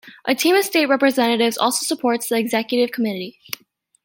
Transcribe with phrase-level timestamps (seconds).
[0.25, 3.39] A team of State Representatives also supports the Executive Committee.